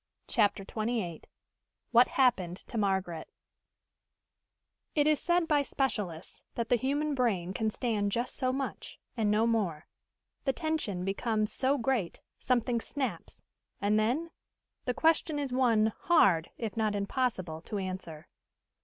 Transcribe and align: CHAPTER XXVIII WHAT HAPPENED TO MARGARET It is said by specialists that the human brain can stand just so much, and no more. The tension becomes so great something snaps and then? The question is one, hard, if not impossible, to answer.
CHAPTER 0.27 0.63
XXVIII 0.63 1.21
WHAT 1.91 2.07
HAPPENED 2.07 2.57
TO 2.57 2.75
MARGARET 2.79 3.31
It 4.95 5.05
is 5.05 5.19
said 5.19 5.47
by 5.47 5.61
specialists 5.61 6.41
that 6.55 6.69
the 6.69 6.75
human 6.75 7.13
brain 7.13 7.53
can 7.53 7.69
stand 7.69 8.11
just 8.11 8.35
so 8.35 8.51
much, 8.51 8.99
and 9.15 9.29
no 9.29 9.45
more. 9.45 9.85
The 10.45 10.53
tension 10.53 11.05
becomes 11.05 11.51
so 11.53 11.77
great 11.77 12.23
something 12.39 12.81
snaps 12.81 13.43
and 13.79 13.99
then? 13.99 14.31
The 14.85 14.95
question 14.95 15.37
is 15.37 15.53
one, 15.53 15.93
hard, 15.99 16.49
if 16.57 16.75
not 16.75 16.95
impossible, 16.95 17.61
to 17.61 17.77
answer. 17.77 18.27